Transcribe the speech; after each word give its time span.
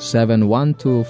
712 0.00 1.04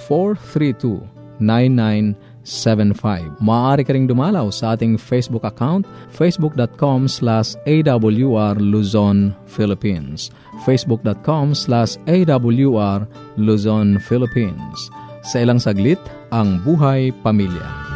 0917 1.41 3.41
Maaari 3.41 3.81
ka 3.81 3.97
ring 3.97 4.05
dumalaw 4.05 4.53
sa 4.53 4.77
ating 4.77 4.93
Facebook 4.99 5.41
account, 5.41 5.89
facebook.com 6.13 7.09
slash 7.09 7.57
awr 7.65 8.53
Luzon, 8.61 9.33
Philippines. 9.49 10.29
facebook.com 10.67 11.57
slash 11.57 11.97
awr 12.05 13.09
Luzon, 13.41 13.97
Philippines. 14.05 14.77
Sa 15.25 15.41
ilang 15.41 15.57
saglit, 15.57 15.97
ang 16.29 16.61
buhay 16.61 17.09
pamilya. 17.25 17.90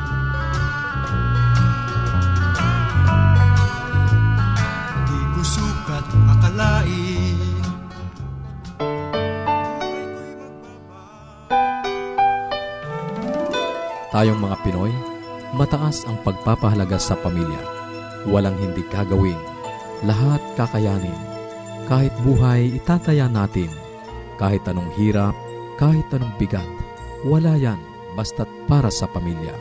Tayong 14.15 14.39
mga 14.39 14.63
Pinoy, 14.63 14.95
mataas 15.59 16.07
ang 16.07 16.15
pagpapahalaga 16.23 16.95
sa 16.95 17.19
pamilya. 17.19 17.59
Walang 18.23 18.55
hindi 18.63 18.79
gagawin. 18.87 19.35
Lahat 20.07 20.39
kakayanin. 20.55 21.19
Kahit 21.91 22.15
buhay, 22.23 22.79
itataya 22.79 23.27
natin. 23.27 23.67
Kahit 24.39 24.63
anong 24.71 24.87
hirap, 24.95 25.35
kahit 25.75 26.07
anong 26.15 26.31
bigat. 26.39 26.63
Wala 27.27 27.59
yan, 27.59 27.75
basta't 28.15 28.47
para 28.71 28.87
sa 28.87 29.03
pamilya. 29.11 29.51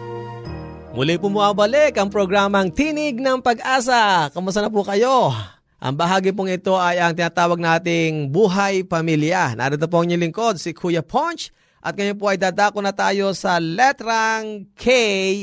Muli 0.94 1.18
pumabalik 1.18 1.98
ang 1.98 2.06
programang 2.06 2.70
Tinig 2.70 3.18
ng 3.18 3.42
Pag-asa. 3.42 4.30
Kamusta 4.30 4.62
na 4.62 4.70
po 4.70 4.86
kayo? 4.86 5.34
Ang 5.82 5.98
bahagi 5.98 6.30
pong 6.30 6.54
ito 6.54 6.78
ay 6.78 7.02
ang 7.02 7.10
tinatawag 7.10 7.58
nating 7.58 8.30
Buhay 8.30 8.86
Pamilya. 8.86 9.58
Narito 9.58 9.90
po 9.90 9.98
ang 9.98 10.06
inyong 10.06 10.30
lingkod, 10.30 10.62
si 10.62 10.70
Kuya 10.70 11.02
Ponch 11.02 11.50
at 11.84 11.92
ngayon 12.00 12.16
po 12.16 12.32
ay 12.32 12.40
dadako 12.40 12.80
na 12.80 12.96
tayo 12.96 13.36
sa 13.36 13.60
letrang 13.60 14.72
K 14.72 14.88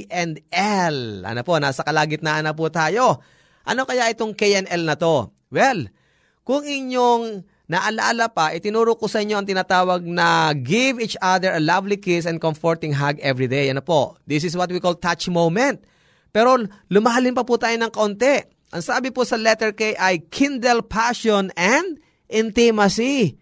and 0.10 0.42
L. 0.50 1.22
Ano 1.22 1.46
po, 1.46 1.62
nasa 1.62 1.86
kalagitnaan 1.86 2.50
na 2.50 2.58
po 2.58 2.66
tayo. 2.74 3.22
Ano 3.62 3.86
kaya 3.86 4.10
itong 4.10 4.34
K 4.34 4.58
and 4.58 4.68
L 4.74 4.90
na 4.90 4.98
to? 4.98 5.30
Well, 5.54 5.86
kung 6.42 6.66
inyong 6.66 7.46
naalaala 7.70 8.34
pa, 8.34 8.58
itinuro 8.58 8.98
ko 8.98 9.06
sa 9.06 9.22
inyo 9.22 9.38
ang 9.38 9.46
tinatawag 9.46 10.02
na 10.02 10.58
give 10.58 10.98
each 10.98 11.14
other 11.22 11.54
a 11.54 11.62
lovely 11.62 12.02
kiss 12.02 12.26
and 12.26 12.42
comforting 12.42 12.98
hug 12.98 13.22
every 13.22 13.46
day. 13.46 13.70
Ano 13.70 13.86
po? 13.86 14.18
This 14.26 14.42
is 14.42 14.58
what 14.58 14.74
we 14.74 14.82
call 14.82 14.98
touch 14.98 15.30
moment. 15.30 15.86
Pero 16.34 16.58
lumahalin 16.90 17.38
pa 17.38 17.46
po 17.46 17.62
tayo 17.62 17.78
ng 17.78 17.94
kaunti. 17.94 18.50
Ang 18.74 18.82
sabi 18.82 19.14
po 19.14 19.30
sa 19.30 19.38
letter 19.38 19.78
K 19.78 19.94
ay 19.94 20.26
kindle 20.34 20.82
passion 20.82 21.54
and 21.54 22.02
intimacy. 22.34 23.38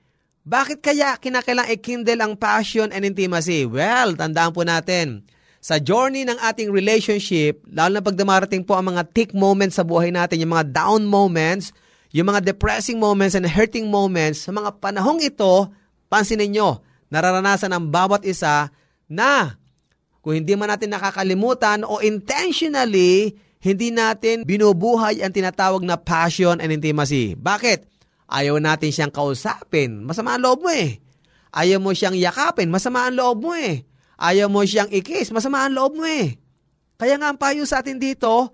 Bakit 0.49 0.81
kaya 0.81 1.13
kinakailang 1.21 1.69
i-kindle 1.69 2.25
ang 2.25 2.33
passion 2.33 2.89
and 2.89 3.05
intimacy? 3.05 3.69
Well, 3.69 4.17
tandaan 4.17 4.49
po 4.49 4.65
natin, 4.65 5.21
sa 5.61 5.77
journey 5.77 6.25
ng 6.25 6.41
ating 6.41 6.73
relationship, 6.73 7.61
lalo 7.69 8.01
na 8.01 8.01
pag 8.01 8.17
dumarating 8.17 8.65
po 8.65 8.73
ang 8.73 8.89
mga 8.89 9.13
tick 9.13 9.29
moments 9.37 9.77
sa 9.77 9.85
buhay 9.85 10.09
natin, 10.09 10.41
yung 10.41 10.57
mga 10.57 10.73
down 10.73 11.05
moments, 11.05 11.69
yung 12.09 12.33
mga 12.33 12.49
depressing 12.49 12.97
moments 12.97 13.37
and 13.37 13.45
hurting 13.45 13.93
moments, 13.93 14.41
sa 14.41 14.49
mga 14.49 14.81
panahong 14.81 15.21
ito, 15.21 15.69
pansinin 16.09 16.49
nyo, 16.49 16.81
nararanasan 17.13 17.69
ng 17.69 17.85
bawat 17.93 18.25
isa 18.25 18.73
na 19.05 19.53
kung 20.25 20.33
hindi 20.33 20.57
man 20.57 20.73
natin 20.73 20.89
nakakalimutan 20.89 21.85
o 21.85 22.01
intentionally, 22.01 23.37
hindi 23.61 23.93
natin 23.93 24.49
binubuhay 24.49 25.21
ang 25.21 25.29
tinatawag 25.29 25.85
na 25.85 25.93
passion 25.93 26.57
and 26.57 26.73
intimacy. 26.73 27.37
Bakit? 27.37 27.98
Ayaw 28.29 28.61
natin 28.61 28.93
siyang 28.93 29.09
kausapin. 29.09 30.05
Masama 30.05 30.37
ang 30.37 30.45
loob 30.45 30.61
mo 30.61 30.69
eh. 30.69 31.01
Ayaw 31.49 31.81
mo 31.81 31.91
siyang 31.97 32.13
yakapin. 32.13 32.69
Masama 32.69 33.09
ang 33.09 33.17
loob 33.17 33.41
mo 33.41 33.57
eh. 33.57 33.83
Ayaw 34.21 34.45
mo 34.47 34.61
siyang 34.61 34.93
ikis. 34.93 35.33
Masama 35.33 35.65
ang 35.65 35.73
loob 35.73 35.97
mo 35.97 36.05
eh. 36.05 36.37
Kaya 37.01 37.17
nga 37.17 37.33
ang 37.33 37.39
payo 37.41 37.65
sa 37.65 37.81
atin 37.81 37.97
dito, 37.97 38.53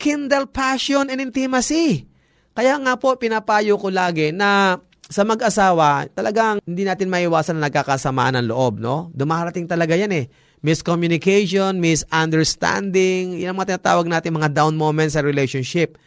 kindle 0.00 0.50
passion 0.50 1.06
and 1.06 1.22
intimacy. 1.22 2.10
Kaya 2.54 2.74
nga 2.82 2.98
po, 2.98 3.14
pinapayo 3.14 3.78
ko 3.78 3.92
lagi 3.94 4.34
na 4.34 4.78
sa 5.04 5.22
mag-asawa, 5.22 6.08
talagang 6.16 6.64
hindi 6.64 6.82
natin 6.82 7.12
maiwasan 7.12 7.60
na 7.60 7.68
nagkakasamaan 7.68 8.40
ng 8.40 8.46
loob, 8.48 8.80
no? 8.80 9.12
Dumarating 9.12 9.68
talaga 9.68 9.94
yan 9.94 10.10
eh. 10.16 10.26
Miscommunication, 10.64 11.76
misunderstanding, 11.76 13.36
yan 13.36 13.52
ang 13.52 13.58
mga 13.60 13.76
tinatawag 13.76 14.08
natin 14.08 14.32
mga 14.32 14.56
down 14.56 14.80
moments 14.80 15.12
sa 15.12 15.20
relationship. 15.20 16.00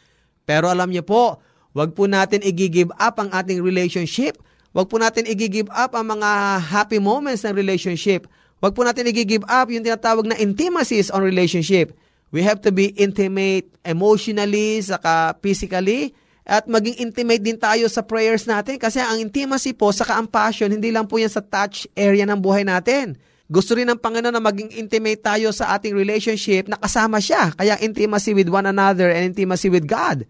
Pero 0.50 0.66
alam 0.74 0.90
niyo 0.90 1.06
po, 1.06 1.38
Huwag 1.76 1.96
po 1.96 2.06
natin 2.06 2.44
i-give 2.44 2.92
up 3.00 3.20
ang 3.20 3.32
ating 3.32 3.60
relationship. 3.64 4.40
Huwag 4.72 4.88
po 4.88 5.02
natin 5.02 5.26
i-give 5.26 5.72
up 5.74 5.98
ang 5.98 6.18
mga 6.18 6.62
happy 6.62 7.02
moments 7.02 7.48
ng 7.48 7.56
relationship. 7.56 8.30
Huwag 8.62 8.74
po 8.74 8.86
natin 8.86 9.10
i-give 9.10 9.46
up 9.46 9.68
yung 9.70 9.86
tinatawag 9.86 10.26
na 10.30 10.38
intimacies 10.38 11.10
on 11.10 11.22
relationship. 11.22 11.94
We 12.30 12.44
have 12.44 12.60
to 12.68 12.76
be 12.76 12.92
intimate 13.00 13.72
emotionally, 13.88 14.84
saka 14.84 15.40
physically, 15.40 16.12
at 16.48 16.68
maging 16.68 17.00
intimate 17.00 17.44
din 17.44 17.60
tayo 17.60 17.92
sa 17.92 18.04
prayers 18.04 18.48
natin 18.48 18.80
kasi 18.80 19.04
ang 19.04 19.20
intimacy 19.20 19.76
po, 19.76 19.92
saka 19.92 20.16
ang 20.16 20.28
passion, 20.32 20.72
hindi 20.72 20.92
lang 20.92 21.04
po 21.04 21.20
yan 21.20 21.32
sa 21.32 21.44
touch 21.44 21.88
area 21.96 22.24
ng 22.24 22.40
buhay 22.40 22.64
natin. 22.64 23.20
Gusto 23.48 23.80
rin 23.80 23.88
ng 23.88 24.00
Panginoon 24.00 24.36
na 24.36 24.44
maging 24.44 24.76
intimate 24.76 25.24
tayo 25.24 25.56
sa 25.56 25.76
ating 25.76 25.96
relationship 25.96 26.68
na 26.68 26.76
kasama 26.76 27.24
siya. 27.24 27.56
Kaya 27.56 27.80
intimacy 27.80 28.36
with 28.36 28.52
one 28.52 28.68
another 28.68 29.08
and 29.08 29.32
intimacy 29.32 29.72
with 29.72 29.88
God. 29.88 30.28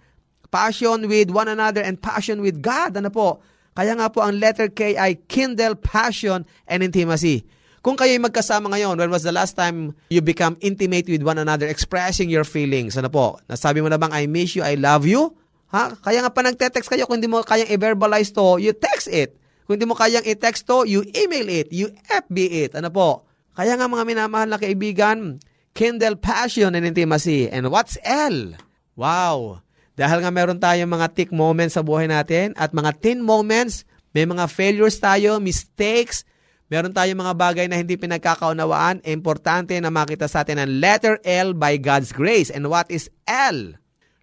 Passion 0.50 1.12
with 1.12 1.30
one 1.30 1.52
another 1.52 1.84
and 1.84 2.00
passion 2.00 2.40
with 2.40 2.64
God. 2.64 2.96
Ano 2.96 3.12
po? 3.12 3.44
Kaya 3.78 3.94
nga 3.94 4.10
po 4.10 4.26
ang 4.26 4.42
letter 4.42 4.74
K 4.74 4.98
ay 4.98 5.22
kindle 5.30 5.78
passion 5.78 6.48
and 6.66 6.82
intimacy. 6.82 7.46
Kung 7.86 7.94
kayo'y 7.94 8.20
magkasama 8.20 8.74
ngayon, 8.74 8.98
when 8.98 9.14
was 9.14 9.24
the 9.24 9.32
last 9.32 9.54
time 9.54 9.94
you 10.12 10.20
become 10.20 10.58
intimate 10.60 11.08
with 11.08 11.22
one 11.22 11.38
another, 11.38 11.70
expressing 11.70 12.28
your 12.28 12.44
feelings? 12.44 12.98
Ano 12.98 13.08
po? 13.08 13.38
Nasabi 13.48 13.80
mo 13.80 13.88
na 13.88 14.02
bang, 14.02 14.12
I 14.12 14.26
miss 14.26 14.58
you, 14.58 14.66
I 14.66 14.76
love 14.76 15.06
you? 15.06 15.32
Ha? 15.72 15.96
Kaya 16.02 16.26
nga 16.26 16.32
pa 16.34 16.42
nagte-text 16.44 16.90
kayo, 16.90 17.06
kung 17.08 17.22
hindi 17.22 17.32
mo 17.32 17.46
kayang 17.46 17.70
i-verbalize 17.72 18.34
to, 18.36 18.60
you 18.60 18.74
text 18.74 19.08
it. 19.08 19.40
Kung 19.70 19.78
hindi 19.80 19.88
mo 19.88 19.96
kayang 19.96 20.26
i-text 20.26 20.68
to, 20.68 20.84
you 20.84 21.06
email 21.16 21.48
it, 21.48 21.72
you 21.72 21.94
FB 22.12 22.38
it. 22.68 22.72
Ano 22.76 22.92
po? 22.92 23.28
Kaya 23.56 23.78
nga 23.78 23.88
mga 23.88 24.04
minamahal 24.04 24.50
na 24.52 24.60
kaibigan, 24.60 25.40
kindle 25.78 26.18
passion 26.18 26.74
and 26.74 26.84
intimacy. 26.84 27.48
And 27.48 27.70
what's 27.70 27.96
L? 28.04 28.58
Wow! 28.98 29.62
Dahil 29.98 30.22
nga 30.22 30.30
meron 30.30 30.62
tayong 30.62 30.94
mga 30.94 31.10
tick 31.18 31.34
moments 31.34 31.74
sa 31.74 31.82
buhay 31.82 32.06
natin 32.06 32.54
at 32.54 32.70
mga 32.70 32.94
teen 33.02 33.20
moments, 33.26 33.82
may 34.14 34.30
mga 34.30 34.46
failures 34.46 35.02
tayo, 35.02 35.42
mistakes, 35.42 36.22
meron 36.70 36.94
tayong 36.94 37.18
mga 37.18 37.34
bagay 37.34 37.66
na 37.66 37.82
hindi 37.82 37.98
pinagkakaunawaan, 37.98 39.02
importante 39.10 39.74
na 39.82 39.90
makita 39.90 40.30
sa 40.30 40.46
atin 40.46 40.62
ang 40.62 40.70
letter 40.78 41.18
L 41.26 41.58
by 41.58 41.82
God's 41.82 42.14
grace. 42.14 42.54
And 42.54 42.70
what 42.70 42.86
is 42.94 43.10
L? 43.26 43.74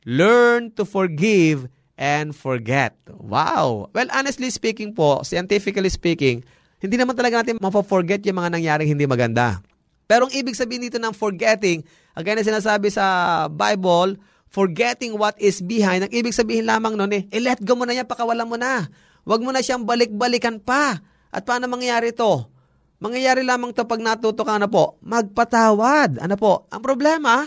Learn 0.06 0.70
to 0.78 0.86
forgive 0.86 1.66
and 1.98 2.30
forget. 2.38 2.94
Wow! 3.10 3.90
Well, 3.90 4.08
honestly 4.14 4.54
speaking 4.54 4.94
po, 4.94 5.26
scientifically 5.26 5.90
speaking, 5.90 6.46
hindi 6.78 6.94
naman 6.94 7.18
talaga 7.18 7.42
natin 7.42 7.58
mapaforget 7.58 8.22
yung 8.30 8.38
mga 8.38 8.54
nangyaring 8.54 8.94
hindi 8.94 9.10
maganda. 9.10 9.58
Pero 10.06 10.30
ang 10.30 10.32
ibig 10.36 10.54
sabihin 10.54 10.86
dito 10.86 11.00
ng 11.00 11.16
forgetting, 11.16 11.82
again 12.14 12.38
na 12.38 12.46
sinasabi 12.46 12.92
sa 12.94 13.48
Bible, 13.50 14.20
forgetting 14.54 15.18
what 15.18 15.34
is 15.42 15.58
behind, 15.58 16.06
ang 16.06 16.12
ibig 16.14 16.30
sabihin 16.30 16.70
lamang 16.70 16.94
nun 16.94 17.10
eh, 17.10 17.26
i-let 17.34 17.58
go 17.58 17.74
mo 17.74 17.82
na 17.82 17.98
yan, 17.98 18.06
pakawalan 18.06 18.46
mo 18.46 18.54
na. 18.54 18.86
Huwag 19.26 19.42
mo 19.42 19.50
na 19.50 19.58
siyang 19.58 19.82
balik-balikan 19.82 20.62
pa. 20.62 21.02
At 21.34 21.42
paano 21.42 21.66
mangyayari 21.66 22.14
to? 22.14 22.46
Mangyayari 23.02 23.42
lamang 23.42 23.74
to 23.74 23.82
pag 23.82 23.98
natuto 23.98 24.46
ka 24.46 24.54
na 24.54 24.70
po, 24.70 24.94
magpatawad. 25.02 26.22
Ano 26.22 26.38
po? 26.38 26.70
Ang 26.70 26.78
problema, 26.86 27.42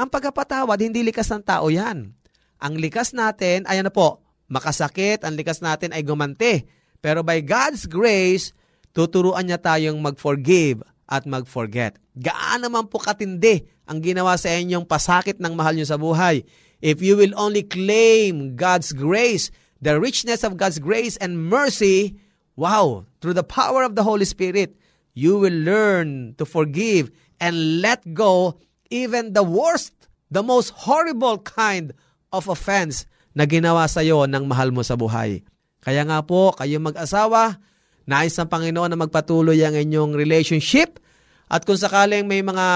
ang 0.00 0.08
pagkapatawad, 0.08 0.80
hindi 0.80 1.04
likas 1.04 1.28
ng 1.28 1.44
tao 1.44 1.68
yan. 1.68 2.16
Ang 2.56 2.74
likas 2.80 3.12
natin 3.12 3.68
ay 3.68 3.84
ano 3.84 3.92
po, 3.92 4.24
makasakit, 4.48 5.28
ang 5.28 5.36
likas 5.36 5.60
natin 5.60 5.92
ay 5.92 6.00
gumante. 6.00 6.64
Pero 7.04 7.20
by 7.20 7.44
God's 7.44 7.84
grace, 7.84 8.56
tuturuan 8.96 9.44
niya 9.44 9.60
tayong 9.60 10.00
mag-forgive 10.00 10.80
at 11.06 11.24
mag-forget. 11.24 11.98
Gaano 12.18 12.66
naman 12.66 12.90
po 12.90 12.98
katindi 12.98 13.62
ang 13.86 14.02
ginawa 14.02 14.34
sa 14.34 14.50
inyong 14.50 14.86
pasakit 14.86 15.38
ng 15.38 15.54
mahal 15.54 15.78
nyo 15.78 15.86
sa 15.86 15.98
buhay. 15.98 16.42
If 16.82 17.00
you 17.00 17.16
will 17.16 17.32
only 17.38 17.62
claim 17.64 18.58
God's 18.58 18.92
grace, 18.92 19.48
the 19.78 19.96
richness 19.96 20.42
of 20.42 20.58
God's 20.58 20.82
grace 20.82 21.14
and 21.22 21.48
mercy, 21.48 22.18
wow, 22.58 23.06
through 23.22 23.38
the 23.38 23.46
power 23.46 23.86
of 23.86 23.94
the 23.94 24.04
Holy 24.04 24.26
Spirit, 24.26 24.76
you 25.16 25.38
will 25.40 25.54
learn 25.54 26.36
to 26.36 26.44
forgive 26.44 27.08
and 27.40 27.80
let 27.80 28.02
go 28.12 28.60
even 28.90 29.32
the 29.32 29.46
worst, 29.46 29.94
the 30.28 30.42
most 30.42 30.74
horrible 30.74 31.38
kind 31.40 31.94
of 32.34 32.50
offense 32.50 33.06
na 33.36 33.44
ginawa 33.44 33.88
sa 33.88 34.00
iyo 34.00 34.24
ng 34.24 34.44
mahal 34.48 34.72
mo 34.72 34.80
sa 34.80 34.96
buhay. 34.96 35.44
Kaya 35.84 36.02
nga 36.02 36.24
po, 36.24 36.50
kayo 36.56 36.80
mag-asawa, 36.82 37.60
nais 38.06 38.34
ng 38.38 38.48
Panginoon 38.48 38.94
na 38.94 38.98
magpatuloy 38.98 39.58
ang 39.66 39.74
inyong 39.74 40.14
relationship 40.14 41.02
at 41.46 41.62
kung 41.62 41.78
sakaling 41.78 42.26
may 42.26 42.42
mga 42.42 42.66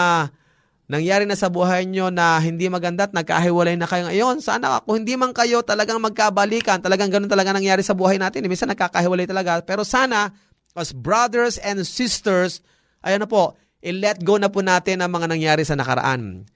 nangyari 0.91 1.23
na 1.23 1.39
sa 1.39 1.47
buhay 1.47 1.87
nyo 1.87 2.11
na 2.11 2.43
hindi 2.43 2.67
maganda 2.67 3.07
at 3.07 3.15
nagkahiwalay 3.15 3.79
na 3.79 3.87
kayo 3.87 4.11
ngayon, 4.11 4.43
sana 4.43 4.83
kung 4.83 5.03
hindi 5.07 5.15
man 5.15 5.31
kayo 5.31 5.63
talagang 5.63 6.03
magkabalikan, 6.03 6.83
talagang 6.83 7.15
ganun 7.15 7.31
talaga 7.31 7.55
nangyari 7.55 7.83
sa 7.87 7.95
buhay 7.95 8.19
natin. 8.19 8.47
Minsan 8.51 8.75
nagkakahiwalay 8.75 9.31
talaga. 9.31 9.63
Pero 9.63 9.87
sana, 9.87 10.35
as 10.75 10.91
brothers 10.91 11.63
and 11.63 11.83
sisters, 11.87 12.59
ayan 13.07 13.23
na 13.23 13.31
po, 13.31 13.55
i-let 13.87 14.19
go 14.27 14.35
na 14.35 14.51
po 14.51 14.67
natin 14.67 14.99
ang 14.99 15.15
mga 15.15 15.31
nangyari 15.31 15.63
sa 15.63 15.79
nakaraan. 15.79 16.47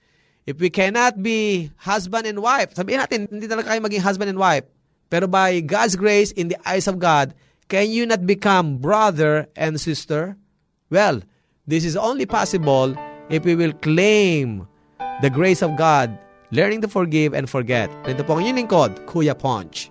If 0.45 0.59
we 0.59 0.67
cannot 0.67 1.23
be 1.23 1.71
husband 1.79 2.27
and 2.27 2.37
wife, 2.43 2.75
sabihin 2.75 3.01
natin, 3.01 3.31
hindi 3.31 3.47
talaga 3.47 3.71
kayo 3.71 3.81
maging 3.81 4.03
husband 4.03 4.29
and 4.35 4.39
wife. 4.39 4.67
Pero 5.07 5.31
by 5.31 5.63
God's 5.63 5.95
grace, 5.95 6.35
in 6.35 6.51
the 6.51 6.59
eyes 6.67 6.91
of 6.91 6.99
God, 6.99 7.31
can 7.67 7.89
you 7.89 8.05
not 8.05 8.25
become 8.25 8.77
brother 8.77 9.47
and 9.55 9.79
sister? 9.79 10.37
Well, 10.89 11.21
this 11.67 11.83
is 11.83 11.97
only 11.97 12.25
possible 12.25 12.95
if 13.29 13.43
we 13.43 13.55
will 13.55 13.73
claim 13.73 14.67
the 15.21 15.29
grace 15.29 15.61
of 15.61 15.75
God, 15.77 16.17
learning 16.51 16.81
to 16.81 16.87
forgive 16.87 17.33
and 17.33 17.49
forget. 17.49 17.89
Ito 18.05 18.21
po 18.21 18.37
ang 18.37 18.45
inyong 18.45 18.69
lingkod, 18.69 18.91
Kuya 19.09 19.33
Ponch. 19.33 19.89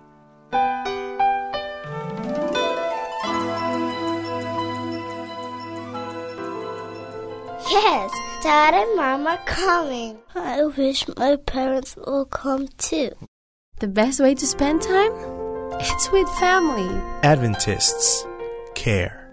Yes, 7.67 8.11
Dad 8.39 8.71
and 8.71 8.95
Mom 8.95 9.27
are 9.27 9.41
coming. 9.43 10.21
I 10.31 10.63
wish 10.63 11.03
my 11.19 11.35
parents 11.35 11.97
will 11.99 12.23
come 12.23 12.71
too. 12.77 13.11
The 13.83 13.91
best 13.91 14.23
way 14.23 14.31
to 14.31 14.47
spend 14.47 14.79
time? 14.79 15.34
It's 15.83 16.07
with 16.15 16.27
family. 16.39 16.87
Adventists 17.19 18.23
care. 18.79 19.27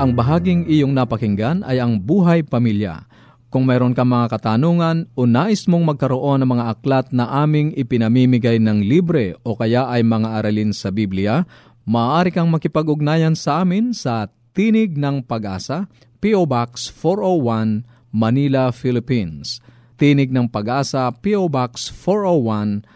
Ang 0.00 0.16
bahaging 0.16 0.64
iyong 0.64 0.96
napakinggan 0.96 1.60
ay 1.68 1.76
ang 1.76 2.00
buhay 2.00 2.40
pamilya. 2.40 3.04
Kung 3.52 3.68
mayroon 3.68 3.92
ka 3.92 4.00
mga 4.00 4.32
katanungan 4.32 5.12
o 5.12 5.28
nais 5.28 5.68
mong 5.68 5.92
magkaroon 5.92 6.40
ng 6.40 6.50
mga 6.56 6.64
aklat 6.72 7.06
na 7.12 7.28
aming 7.44 7.76
ipinamimigay 7.76 8.56
ng 8.56 8.80
libre 8.80 9.36
o 9.44 9.52
kaya 9.52 9.84
ay 9.92 10.00
mga 10.00 10.40
aralin 10.40 10.72
sa 10.72 10.88
Biblia, 10.88 11.44
maaari 11.84 12.32
kang 12.32 12.48
makipag-ugnayan 12.48 13.36
sa 13.36 13.60
amin 13.60 13.92
sa 13.92 14.32
Tinig 14.56 14.96
ng 14.96 15.20
Pag-asa, 15.20 15.84
P.O. 16.24 16.48
Box 16.48 16.88
401, 16.88 17.84
Manila, 18.08 18.72
Philippines. 18.72 19.60
Tinig 20.00 20.32
ng 20.32 20.48
Pag-asa, 20.48 21.12
P.O. 21.12 21.52
Box 21.52 21.92
401, 21.92 22.95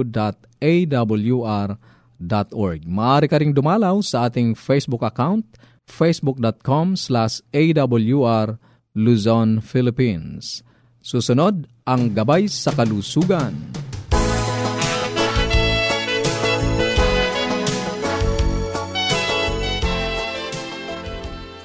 Maaari 2.87 3.27
ka 3.27 3.35
ring 3.35 3.51
dumalaw 3.51 3.99
sa 3.99 4.31
ating 4.31 4.55
Facebook 4.55 5.03
account 5.03 5.43
facebook.com 5.83 6.95
slash 6.95 7.43
awr 7.51 8.55
Luzon, 8.93 9.57
Philippines. 9.59 10.61
Susunod, 11.03 11.67
ang 11.83 12.15
Gabay 12.15 12.48
sa 12.48 12.72
Kalusugan. 12.72 13.51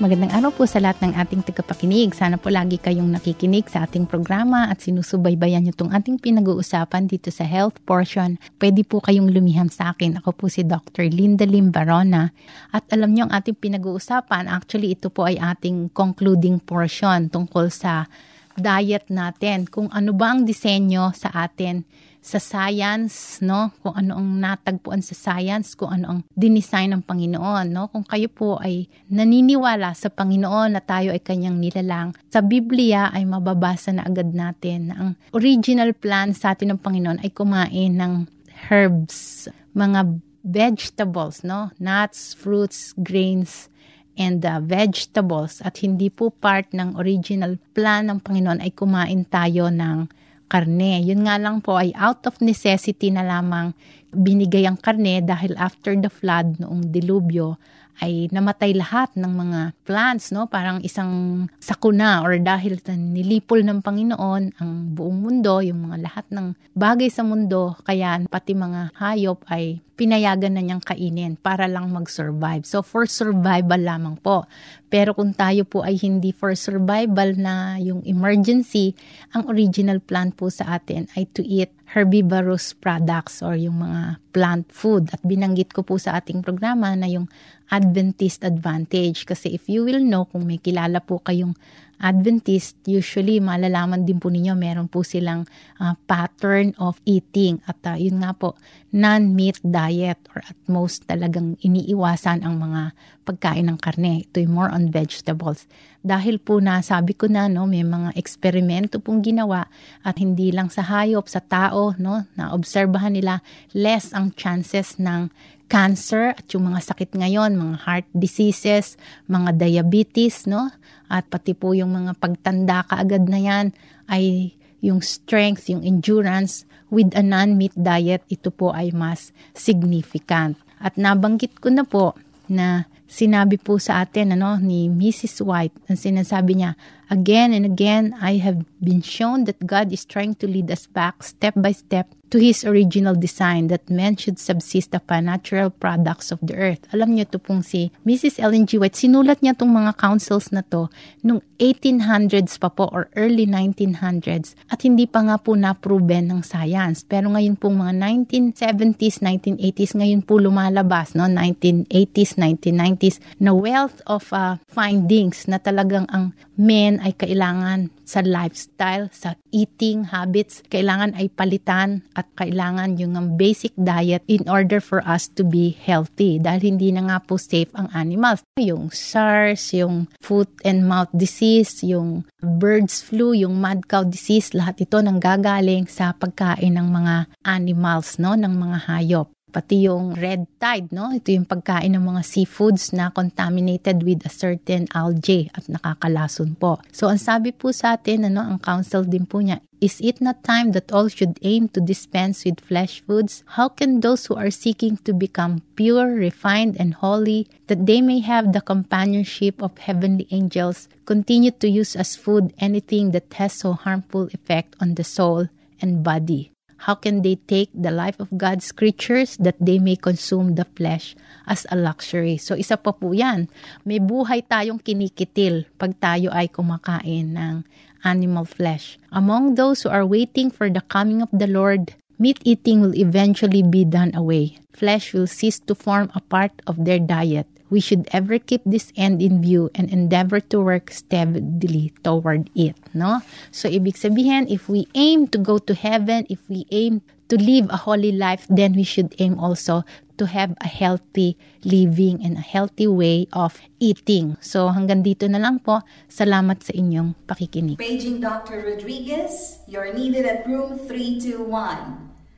Magandang 0.02 0.34
araw 0.34 0.50
po 0.50 0.66
sa 0.66 0.82
lahat 0.82 1.06
ng 1.06 1.14
ating 1.14 1.46
tagapakinig. 1.46 2.18
Sana 2.18 2.34
po 2.34 2.50
lagi 2.50 2.82
kayong 2.82 3.14
nakikinig 3.14 3.70
sa 3.70 3.86
ating 3.86 4.10
programa 4.10 4.66
at 4.66 4.82
sinusubaybayan 4.82 5.62
niyo 5.62 5.70
itong 5.70 5.94
ating 5.94 6.18
pinag-uusapan 6.18 7.06
dito 7.06 7.30
sa 7.30 7.46
health 7.46 7.78
portion. 7.86 8.42
Pwede 8.58 8.82
po 8.82 8.98
kayong 8.98 9.30
lumiham 9.30 9.70
sa 9.70 9.94
akin. 9.94 10.18
Ako 10.18 10.34
po 10.34 10.50
si 10.50 10.66
Dr. 10.66 11.06
Linda 11.14 11.46
Lim 11.46 11.70
Barona. 11.70 12.34
At 12.74 12.90
alam 12.90 13.14
niyo 13.14 13.30
ang 13.30 13.38
ating 13.38 13.54
pinag-uusapan, 13.54 14.50
actually 14.50 14.98
ito 14.98 15.14
po 15.14 15.30
ay 15.30 15.38
ating 15.38 15.94
concluding 15.94 16.58
portion 16.58 17.30
tungkol 17.30 17.70
sa 17.70 18.10
diet 18.58 19.08
natin. 19.08 19.64
Kung 19.70 19.88
ano 19.94 20.12
ba 20.12 20.34
ang 20.34 20.42
disenyo 20.44 21.14
sa 21.14 21.30
atin 21.48 21.86
sa 22.18 22.42
science, 22.42 23.40
no? 23.40 23.72
Kung 23.80 23.94
ano 23.94 24.18
ang 24.18 24.42
natagpuan 24.42 25.00
sa 25.00 25.14
science, 25.14 25.78
kung 25.78 25.88
ano 25.88 26.06
ang 26.12 26.20
dinesign 26.34 26.92
ng 26.92 27.02
Panginoon, 27.06 27.66
no? 27.70 27.88
Kung 27.88 28.04
kayo 28.04 28.28
po 28.28 28.58
ay 28.60 28.90
naniniwala 29.08 29.94
sa 29.94 30.10
Panginoon 30.12 30.76
na 30.76 30.82
tayo 30.82 31.14
ay 31.14 31.22
kanyang 31.22 31.56
nilalang, 31.56 32.12
sa 32.28 32.44
Biblia 32.44 33.08
ay 33.14 33.24
mababasa 33.24 33.94
na 33.94 34.04
agad 34.04 34.34
natin 34.34 34.92
na 34.92 34.94
ang 34.98 35.10
original 35.32 35.94
plan 35.94 36.34
sa 36.34 36.52
atin 36.52 36.76
ng 36.76 36.80
Panginoon 36.82 37.22
ay 37.24 37.30
kumain 37.32 37.96
ng 37.96 38.28
herbs, 38.68 39.48
mga 39.72 40.20
vegetables, 40.44 41.46
no? 41.46 41.70
Nuts, 41.78 42.34
fruits, 42.34 42.92
grains, 42.98 43.72
and 44.18 44.42
uh, 44.42 44.58
vegetables 44.58 45.62
at 45.62 45.80
hindi 45.80 46.10
po 46.10 46.34
part 46.34 46.68
ng 46.74 46.98
original 46.98 47.56
plan 47.72 48.10
ng 48.10 48.18
Panginoon 48.18 48.60
ay 48.60 48.74
kumain 48.74 49.22
tayo 49.30 49.70
ng 49.70 50.10
karne. 50.50 51.00
Yun 51.06 51.24
nga 51.24 51.38
lang 51.38 51.62
po 51.62 51.78
ay 51.78 51.94
out 51.94 52.26
of 52.26 52.42
necessity 52.42 53.14
na 53.14 53.22
lamang 53.22 53.70
binigay 54.10 54.66
ang 54.66 54.76
karne 54.76 55.22
dahil 55.22 55.54
after 55.56 55.94
the 55.94 56.10
flood 56.10 56.58
noong 56.58 56.90
dilubyo 56.90 57.54
ay 57.98 58.30
namatay 58.30 58.74
lahat 58.78 59.10
ng 59.18 59.32
mga 59.32 59.60
plants, 59.82 60.30
no? 60.30 60.46
Parang 60.46 60.78
isang 60.86 61.44
sakuna 61.58 62.22
or 62.22 62.38
dahil 62.38 62.78
nilipol 62.94 63.62
ng 63.62 63.82
Panginoon 63.82 64.58
ang 64.58 64.70
buong 64.94 65.18
mundo, 65.18 65.58
yung 65.60 65.90
mga 65.90 65.96
lahat 66.06 66.26
ng 66.30 66.54
bagay 66.74 67.10
sa 67.10 67.26
mundo, 67.26 67.74
kaya 67.82 68.22
pati 68.30 68.54
mga 68.54 68.94
hayop 68.94 69.42
ay 69.50 69.82
pinayagan 69.98 70.54
na 70.54 70.62
niyang 70.62 70.78
kainin 70.78 71.34
para 71.34 71.66
lang 71.66 71.90
mag-survive. 71.90 72.62
So, 72.62 72.86
for 72.86 73.10
survival 73.10 73.82
lamang 73.82 74.22
po. 74.22 74.46
Pero 74.88 75.12
kung 75.12 75.36
tayo 75.36 75.68
po 75.68 75.84
ay 75.84 76.00
hindi 76.00 76.32
for 76.32 76.56
survival 76.56 77.36
na 77.36 77.76
yung 77.76 78.00
emergency, 78.08 78.96
ang 79.36 79.44
original 79.48 80.00
plan 80.00 80.32
po 80.32 80.48
sa 80.48 80.80
atin 80.80 81.04
ay 81.16 81.28
to 81.36 81.44
eat 81.44 81.68
herbivorous 81.92 82.76
products 82.76 83.40
or 83.40 83.56
yung 83.56 83.80
mga 83.80 84.20
plant 84.36 84.68
food. 84.68 85.08
At 85.12 85.24
binanggit 85.24 85.72
ko 85.72 85.80
po 85.84 85.96
sa 85.96 86.20
ating 86.20 86.44
programa 86.44 86.92
na 86.96 87.08
yung 87.08 87.28
Adventist 87.68 88.48
advantage. 88.48 89.28
Kasi 89.28 89.52
if 89.52 89.68
you 89.68 89.84
will 89.84 90.00
know, 90.00 90.24
kung 90.24 90.48
may 90.48 90.56
kilala 90.56 91.04
po 91.04 91.20
kayong 91.20 91.52
Adventist, 91.98 92.78
usually 92.86 93.42
malalaman 93.42 94.06
din 94.06 94.22
po 94.22 94.30
ninyo 94.30 94.54
meron 94.54 94.86
po 94.86 95.02
silang 95.02 95.42
uh, 95.82 95.98
pattern 96.06 96.70
of 96.78 97.02
eating 97.02 97.58
at 97.66 97.78
uh, 97.86 97.98
yun 97.98 98.22
nga 98.22 98.30
po 98.34 98.54
non-meat 98.94 99.58
diet 99.66 100.16
or 100.32 100.40
at 100.46 100.56
most 100.70 101.04
talagang 101.10 101.58
iniiwasan 101.60 102.46
ang 102.46 102.56
mga 102.62 102.94
pagkain 103.26 103.68
ng 103.68 103.78
karne. 103.82 104.24
Ito 104.24 104.40
yung 104.40 104.54
more 104.54 104.70
on 104.70 104.88
vegetables. 104.94 105.68
Dahil 106.00 106.38
po 106.40 106.62
na 106.62 106.80
sabi 106.80 107.12
ko 107.12 107.26
na 107.26 107.50
no, 107.50 107.66
may 107.66 107.82
mga 107.84 108.14
eksperimento 108.16 109.02
pong 109.02 109.20
ginawa 109.20 109.66
at 110.06 110.16
hindi 110.22 110.54
lang 110.54 110.70
sa 110.70 110.86
hayop, 110.86 111.26
sa 111.26 111.42
tao, 111.42 111.92
no, 111.98 112.24
na 112.38 112.54
obserbahan 112.54 113.18
nila 113.18 113.44
less 113.74 114.14
ang 114.14 114.32
chances 114.38 114.96
ng 114.96 115.28
cancer 115.68 116.32
at 116.32 116.48
yung 116.50 116.72
mga 116.72 116.80
sakit 116.80 117.14
ngayon, 117.14 117.54
mga 117.54 117.76
heart 117.84 118.08
diseases, 118.16 118.96
mga 119.28 119.54
diabetes, 119.60 120.48
no? 120.48 120.72
At 121.12 121.28
pati 121.28 121.52
po 121.52 121.76
yung 121.76 121.92
mga 121.94 122.16
pagtanda 122.16 122.88
kaagad 122.88 123.28
na 123.28 123.40
yan 123.40 123.66
ay 124.08 124.56
yung 124.80 125.04
strength, 125.04 125.68
yung 125.68 125.84
endurance 125.84 126.64
with 126.88 127.12
a 127.12 127.22
non-meat 127.22 127.76
diet, 127.76 128.24
ito 128.32 128.48
po 128.48 128.72
ay 128.72 128.90
mas 128.96 129.30
significant. 129.52 130.56
At 130.80 130.96
nabanggit 130.96 131.60
ko 131.60 131.68
na 131.68 131.84
po 131.84 132.16
na 132.48 132.88
sinabi 133.08 133.56
po 133.56 133.80
sa 133.80 134.04
atin 134.04 134.36
ano 134.36 134.60
ni 134.60 134.92
Mrs. 134.92 135.40
White, 135.40 135.74
ang 135.88 135.96
sinasabi 135.96 136.60
niya, 136.60 136.76
again 137.08 137.56
and 137.56 137.64
again 137.64 138.12
I 138.20 138.36
have 138.38 138.62
been 138.78 139.00
shown 139.00 139.48
that 139.48 139.64
God 139.64 139.90
is 139.90 140.04
trying 140.04 140.36
to 140.38 140.46
lead 140.46 140.68
us 140.70 140.84
back 140.86 141.24
step 141.24 141.56
by 141.56 141.72
step 141.72 142.12
to 142.28 142.36
His 142.36 142.64
original 142.64 143.16
design 143.16 143.72
that 143.72 143.88
men 143.88 144.16
should 144.20 144.36
subsist 144.36 144.92
upon 144.92 145.32
natural 145.32 145.72
products 145.72 146.28
of 146.28 146.38
the 146.44 146.52
earth. 146.52 146.84
Alam 146.92 147.16
niyo 147.16 147.24
to 147.32 147.40
pong 147.40 147.64
si 147.64 147.88
Mrs. 148.04 148.36
Ellen 148.36 148.68
G. 148.68 148.76
White, 148.76 149.00
sinulat 149.00 149.40
niya 149.40 149.56
tong 149.56 149.72
mga 149.72 149.96
councils 149.96 150.52
na 150.52 150.60
to 150.68 150.92
nung 151.24 151.40
1800s 151.56 152.60
pa 152.60 152.68
po 152.68 152.92
or 152.92 153.08
early 153.16 153.48
1900s 153.48 154.52
at 154.68 154.84
hindi 154.84 155.08
pa 155.08 155.24
nga 155.24 155.40
po 155.40 155.56
na-proven 155.56 156.28
ng 156.28 156.44
science. 156.44 157.02
Pero 157.08 157.32
ngayon 157.32 157.56
pong 157.56 157.80
mga 157.80 157.96
1970s, 157.96 159.24
1980s, 159.24 159.96
ngayon 159.96 160.20
po 160.22 160.36
lumalabas, 160.36 161.16
no? 161.16 161.24
1980s, 161.26 162.36
1990s, 162.36 162.97
na 163.38 163.54
wealth 163.54 164.02
of 164.06 164.28
uh, 164.34 164.58
findings 164.66 165.46
na 165.46 165.62
talagang 165.62 166.06
ang 166.10 166.34
men 166.58 166.98
ay 167.00 167.14
kailangan 167.14 167.88
sa 168.08 168.24
lifestyle, 168.24 169.12
sa 169.12 169.36
eating 169.52 170.10
habits, 170.10 170.64
kailangan 170.72 171.12
ay 171.14 171.28
palitan 171.28 172.00
at 172.16 172.24
kailangan 172.40 172.96
yung 172.96 173.36
basic 173.36 173.76
diet 173.76 174.24
in 174.26 174.42
order 174.48 174.80
for 174.80 175.04
us 175.04 175.28
to 175.28 175.44
be 175.44 175.76
healthy 175.76 176.40
dahil 176.40 176.74
hindi 176.74 176.88
na 176.88 177.04
nga 177.04 177.18
po 177.20 177.36
safe 177.36 177.68
ang 177.76 177.92
animals. 177.92 178.40
Yung 178.56 178.88
SARS, 178.88 179.76
yung 179.76 180.08
foot 180.24 180.48
and 180.64 180.88
mouth 180.88 181.12
disease, 181.12 181.84
yung 181.84 182.24
birds 182.40 183.04
flu, 183.04 183.36
yung 183.36 183.60
mad 183.60 183.84
cow 183.84 184.08
disease, 184.08 184.56
lahat 184.56 184.88
ito 184.88 184.96
nanggagaling 184.98 185.84
sa 185.86 186.16
pagkain 186.16 186.80
ng 186.80 186.88
mga 186.88 187.14
animals, 187.44 188.16
no, 188.16 188.32
ng 188.32 188.54
mga 188.56 188.78
hayop 188.88 189.28
pati 189.48 189.88
yung 189.88 190.12
red 190.14 190.46
tide, 190.60 190.92
no? 190.92 191.10
Ito 191.10 191.32
yung 191.32 191.48
pagkain 191.48 191.96
ng 191.96 192.04
mga 192.04 192.22
seafoods 192.22 192.92
na 192.92 193.08
contaminated 193.10 194.04
with 194.04 194.22
a 194.28 194.32
certain 194.32 194.86
algae 194.92 195.48
at 195.56 195.66
nakakalason 195.66 196.54
po. 196.60 196.78
So, 196.92 197.08
ang 197.08 197.18
sabi 197.18 197.56
po 197.56 197.72
sa 197.72 197.96
atin, 197.96 198.28
ano, 198.28 198.44
ang 198.44 198.60
council 198.60 199.08
din 199.08 199.24
po 199.24 199.40
niya, 199.40 199.64
Is 199.78 200.02
it 200.02 200.20
not 200.20 200.42
time 200.42 200.72
that 200.72 200.90
all 200.90 201.06
should 201.06 201.38
aim 201.42 201.70
to 201.70 201.80
dispense 201.80 202.44
with 202.44 202.58
flesh 202.58 202.98
foods? 203.06 203.46
How 203.46 203.70
can 203.70 204.00
those 204.00 204.26
who 204.26 204.34
are 204.34 204.50
seeking 204.50 204.98
to 205.06 205.14
become 205.14 205.62
pure, 205.76 206.18
refined, 206.18 206.74
and 206.82 206.98
holy, 206.98 207.46
that 207.68 207.86
they 207.86 208.02
may 208.02 208.18
have 208.18 208.52
the 208.52 208.60
companionship 208.60 209.62
of 209.62 209.78
heavenly 209.78 210.26
angels, 210.32 210.88
continue 211.06 211.52
to 211.62 211.70
use 211.70 211.94
as 211.94 212.18
food 212.18 212.52
anything 212.58 213.12
that 213.12 213.32
has 213.38 213.52
so 213.54 213.72
harmful 213.72 214.26
effect 214.34 214.74
on 214.80 214.98
the 214.98 215.04
soul 215.06 215.46
and 215.80 216.02
body? 216.02 216.50
How 216.78 216.94
can 216.94 217.26
they 217.26 217.34
take 217.34 217.74
the 217.74 217.90
life 217.90 218.22
of 218.22 218.30
God's 218.30 218.70
creatures 218.70 219.34
that 219.42 219.58
they 219.58 219.82
may 219.82 219.98
consume 219.98 220.54
the 220.54 220.66
flesh 220.78 221.18
as 221.50 221.66
a 221.70 221.76
luxury? 221.76 222.38
So 222.38 222.54
isa 222.54 222.78
pa 222.78 222.94
po 222.94 223.10
yan. 223.10 223.50
May 223.82 223.98
buhay 223.98 224.46
tayong 224.46 224.78
kinikitil 224.78 225.66
pag 225.74 225.98
tayo 225.98 226.30
ay 226.30 226.46
kumakain 226.46 227.34
ng 227.34 227.66
animal 228.06 228.46
flesh. 228.46 228.94
Among 229.10 229.58
those 229.58 229.82
who 229.82 229.90
are 229.90 230.06
waiting 230.06 230.54
for 230.54 230.70
the 230.70 230.84
coming 230.86 231.18
of 231.18 231.30
the 231.34 231.50
Lord, 231.50 231.98
meat 232.18 232.38
eating 232.46 232.78
will 232.78 232.94
eventually 232.94 233.66
be 233.66 233.82
done 233.82 234.14
away. 234.14 234.62
Flesh 234.78 235.10
will 235.10 235.26
cease 235.26 235.58
to 235.66 235.74
form 235.74 236.14
a 236.14 236.22
part 236.22 236.54
of 236.70 236.86
their 236.86 237.02
diet 237.02 237.50
we 237.70 237.80
should 237.80 238.08
ever 238.12 238.38
keep 238.38 238.62
this 238.64 238.92
end 238.96 239.22
in 239.22 239.40
view 239.42 239.70
and 239.74 239.90
endeavor 239.90 240.40
to 240.40 240.60
work 240.60 240.90
steadily 240.90 241.92
toward 242.02 242.50
it. 242.54 242.76
No? 242.94 243.20
So, 243.52 243.68
ibig 243.68 244.00
sabihin, 244.00 244.48
if 244.48 244.68
we 244.68 244.88
aim 244.96 245.28
to 245.32 245.38
go 245.38 245.58
to 245.60 245.74
heaven, 245.76 246.24
if 246.28 246.40
we 246.48 246.64
aim 246.72 247.04
to 247.28 247.36
live 247.36 247.68
a 247.68 247.76
holy 247.76 248.12
life, 248.12 248.46
then 248.48 248.72
we 248.72 248.84
should 248.84 249.14
aim 249.20 249.36
also 249.38 249.84
to 250.16 250.26
have 250.26 250.56
a 250.64 250.66
healthy 250.66 251.36
living 251.62 252.24
and 252.24 252.40
a 252.40 252.44
healthy 252.44 252.88
way 252.88 253.28
of 253.32 253.60
eating. 253.78 254.34
So 254.40 254.72
hanggang 254.72 255.04
dito 255.04 255.30
na 255.30 255.38
lang 255.38 255.60
po. 255.60 255.84
Salamat 256.10 256.64
sa 256.64 256.72
inyong 256.74 257.14
pakikinig. 257.28 257.78
Paging 257.78 258.18
Dr. 258.18 258.64
Rodriguez, 258.64 259.62
you're 259.68 259.92
needed 259.94 260.26
at 260.26 260.48
room 260.48 260.74
321. 260.74 262.07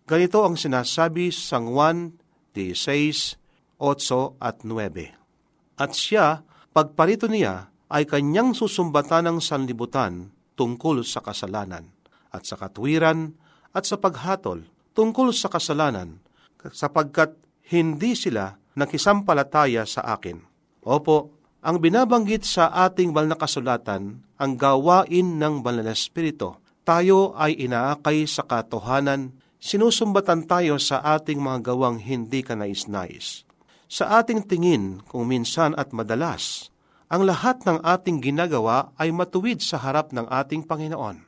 ganito 0.06 0.46
ang 0.46 0.54
sinasabi 0.54 1.34
sa 1.34 1.58
Juan 1.58 2.14
16, 2.54 3.36
8 3.82 4.40
at 4.40 4.62
9. 4.62 5.76
At 5.76 5.92
siya, 5.92 6.46
pagparito 6.72 7.28
niya, 7.28 7.68
ay 7.92 8.08
kanyang 8.08 8.56
susumbatan 8.56 9.28
ng 9.28 9.38
sanlibutan 9.42 10.32
tungkol 10.56 11.04
sa 11.04 11.20
kasalanan, 11.20 11.92
at 12.32 12.48
sa 12.48 12.56
katwiran, 12.56 13.36
at 13.76 13.84
sa 13.84 14.00
paghatol 14.00 14.64
tungkol 14.96 15.28
sa 15.36 15.52
kasalanan, 15.52 16.24
sapagkat 16.72 17.36
hindi 17.68 18.16
sila 18.16 18.56
nakisampalataya 18.72 19.84
sa 19.84 20.16
akin. 20.16 20.40
Opo, 20.88 21.36
ang 21.60 21.76
binabanggit 21.76 22.48
sa 22.48 22.72
ating 22.88 23.12
banal 23.12 23.36
na 23.36 23.38
kasulatan, 23.38 24.24
ang 24.40 24.52
gawain 24.56 25.36
ng 25.36 25.60
banal 25.60 25.84
na 25.84 25.92
espiritu, 25.92 26.56
tayo 26.86 27.36
ay 27.36 27.58
inaakay 27.60 28.24
sa 28.24 28.48
katohanan, 28.48 29.35
sinusumbatan 29.60 30.44
tayo 30.44 30.76
sa 30.76 31.00
ating 31.02 31.40
mga 31.40 31.72
gawang 31.72 32.00
hindi 32.00 32.44
kanais-nais. 32.44 33.46
Sa 33.86 34.18
ating 34.18 34.50
tingin, 34.50 35.00
kung 35.06 35.30
minsan 35.30 35.72
at 35.78 35.94
madalas, 35.94 36.74
ang 37.06 37.22
lahat 37.22 37.62
ng 37.62 37.86
ating 37.86 38.18
ginagawa 38.18 38.90
ay 38.98 39.14
matuwid 39.14 39.62
sa 39.62 39.78
harap 39.78 40.10
ng 40.10 40.26
ating 40.26 40.66
Panginoon. 40.66 41.22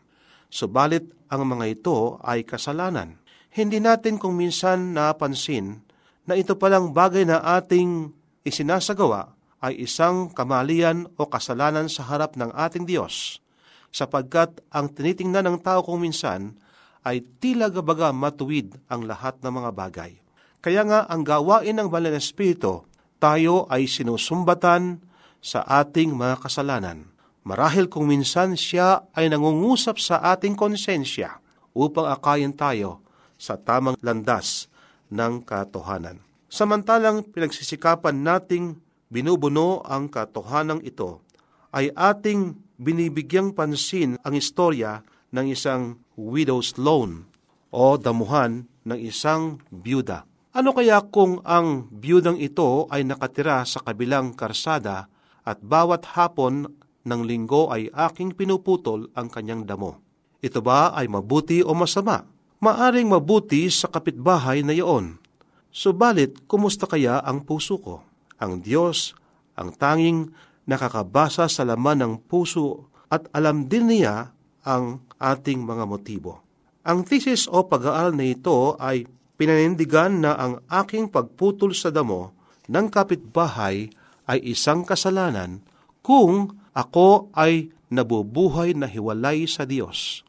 Subalit 0.50 1.06
ang 1.30 1.46
mga 1.46 1.78
ito 1.78 2.18
ay 2.26 2.42
kasalanan. 2.42 3.22
Hindi 3.54 3.78
natin 3.78 4.18
kung 4.18 4.34
minsan 4.34 4.90
napansin 4.90 5.86
na 6.26 6.34
ito 6.34 6.58
palang 6.58 6.90
bagay 6.90 7.22
na 7.22 7.40
ating 7.56 8.10
isinasagawa 8.42 9.38
ay 9.62 9.86
isang 9.86 10.30
kamalian 10.34 11.06
o 11.14 11.26
kasalanan 11.26 11.86
sa 11.86 12.06
harap 12.06 12.34
ng 12.34 12.50
ating 12.54 12.86
Diyos, 12.86 13.42
sapagkat 13.90 14.62
ang 14.70 14.90
tinitingnan 14.92 15.46
ng 15.46 15.58
tao 15.62 15.82
kung 15.82 16.02
minsan 16.02 16.58
ay 17.06 17.22
tila 17.38 17.70
gabaga 17.70 18.10
matuwid 18.10 18.74
ang 18.90 19.06
lahat 19.06 19.38
ng 19.42 19.52
mga 19.52 19.70
bagay. 19.74 20.12
Kaya 20.58 20.82
nga 20.82 21.06
ang 21.06 21.22
gawain 21.22 21.78
ng 21.78 21.86
Banal 21.86 22.14
na 22.14 22.20
Espiritu, 22.20 22.82
tayo 23.22 23.66
ay 23.70 23.86
sinusumbatan 23.86 25.02
sa 25.38 25.62
ating 25.62 26.14
mga 26.14 26.42
kasalanan. 26.42 27.10
Marahil 27.46 27.86
kung 27.86 28.10
minsan 28.10 28.58
siya 28.58 29.06
ay 29.14 29.30
nangungusap 29.30 29.96
sa 30.02 30.20
ating 30.34 30.58
konsensya 30.58 31.38
upang 31.72 32.10
akayin 32.10 32.52
tayo 32.52 33.00
sa 33.38 33.54
tamang 33.54 33.94
landas 34.02 34.66
ng 35.08 35.46
katohanan. 35.46 36.18
Samantalang 36.50 37.22
pinagsisikapan 37.22 38.20
nating 38.20 38.76
binubuno 39.08 39.80
ang 39.86 40.10
katohanang 40.10 40.84
ito, 40.84 41.24
ay 41.72 41.92
ating 41.92 42.56
binibigyang 42.80 43.52
pansin 43.52 44.16
ang 44.24 44.34
istorya 44.36 45.04
ng 45.32 45.46
isang 45.52 46.00
widow's 46.16 46.76
loan 46.80 47.28
o 47.68 48.00
damuhan 48.00 48.64
ng 48.88 48.98
isang 48.98 49.60
byuda. 49.68 50.24
Ano 50.56 50.72
kaya 50.72 51.04
kung 51.04 51.44
ang 51.44 51.86
byudang 51.92 52.40
ito 52.40 52.88
ay 52.88 53.04
nakatira 53.04 53.62
sa 53.68 53.84
kabilang 53.84 54.32
karsada 54.32 55.06
at 55.44 55.60
bawat 55.60 56.16
hapon 56.16 56.66
ng 57.04 57.20
linggo 57.22 57.68
ay 57.68 57.92
aking 57.92 58.34
pinuputol 58.34 59.12
ang 59.12 59.28
kanyang 59.28 59.68
damo? 59.68 60.00
Ito 60.40 60.64
ba 60.64 60.96
ay 60.96 61.06
mabuti 61.06 61.60
o 61.60 61.76
masama? 61.76 62.24
Maaring 62.58 63.06
mabuti 63.06 63.70
sa 63.70 63.86
kapitbahay 63.86 64.66
na 64.66 64.74
iyon 64.74 65.20
Subalit, 65.68 66.48
kumusta 66.48 66.88
kaya 66.88 67.20
ang 67.20 67.44
puso 67.44 67.78
ko? 67.78 68.02
Ang 68.40 68.64
Diyos, 68.64 69.12
ang 69.54 69.76
tanging 69.76 70.32
nakakabasa 70.64 71.46
sa 71.46 71.62
laman 71.62 72.00
ng 72.02 72.14
puso 72.24 72.88
at 73.12 73.28
alam 73.36 73.68
din 73.68 73.92
niya 73.92 74.32
ang 74.64 75.04
ating 75.18 75.62
mga 75.62 75.84
motibo. 75.84 76.42
Ang 76.88 77.04
thesis 77.04 77.50
o 77.50 77.66
pag-aaral 77.68 78.16
na 78.16 78.32
ito 78.32 78.78
ay 78.80 79.04
pinanindigan 79.36 80.24
na 80.24 80.34
ang 80.34 80.64
aking 80.66 81.12
pagputol 81.12 81.76
sa 81.76 81.92
damo 81.92 82.34
ng 82.66 82.86
kapitbahay 82.88 83.92
ay 84.28 84.38
isang 84.44 84.84
kasalanan 84.84 85.60
kung 86.00 86.52
ako 86.72 87.28
ay 87.36 87.72
nabubuhay 87.88 88.76
na 88.76 88.86
hiwalay 88.88 89.48
sa 89.48 89.64
Diyos. 89.64 90.22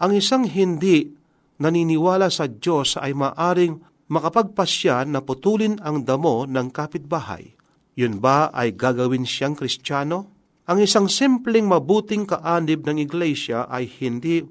Ang 0.00 0.18
isang 0.18 0.44
hindi 0.48 1.12
naniniwala 1.60 2.28
sa 2.28 2.50
Diyos 2.50 2.98
ay 2.98 3.14
maaring 3.14 4.08
makapagpasya 4.10 5.06
na 5.06 5.22
putulin 5.22 5.78
ang 5.80 6.02
damo 6.02 6.44
ng 6.44 6.68
kapitbahay. 6.74 7.54
Yun 7.94 8.18
ba 8.18 8.50
ay 8.50 8.74
gagawin 8.74 9.22
siyang 9.22 9.54
kristyano? 9.54 10.33
Ang 10.64 10.80
isang 10.80 11.12
simpleng 11.12 11.68
mabuting 11.68 12.24
kaanib 12.24 12.88
ng 12.88 12.96
iglesia 12.96 13.68
ay 13.68 13.84
hindi 14.00 14.48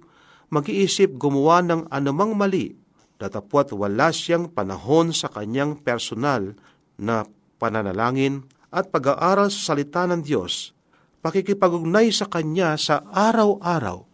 mag-iisip 0.53 1.17
gumawa 1.17 1.65
ng 1.65 1.89
anumang 1.89 2.37
mali, 2.37 2.77
datapwat 3.17 3.73
wala 3.73 4.13
siyang 4.13 4.53
panahon 4.53 5.09
sa 5.09 5.25
kanyang 5.33 5.81
personal 5.81 6.53
na 7.01 7.25
pananalangin 7.57 8.45
at 8.69 8.93
pag-aaral 8.93 9.49
sa 9.49 9.73
salita 9.73 10.05
ng 10.05 10.21
Diyos, 10.21 10.77
pakikipag-ugnay 11.25 12.13
sa 12.13 12.29
Kanya 12.29 12.77
sa 12.77 13.01
araw-araw, 13.09 14.05